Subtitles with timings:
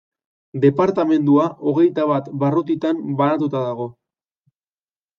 [0.63, 3.91] Departamendua hogeita bat barrutitan banatuta dago.